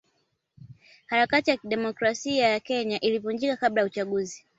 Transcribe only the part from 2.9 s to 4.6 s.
ilivunjika kabla ya uchaguzi